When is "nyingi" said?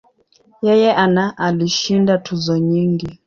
2.69-3.07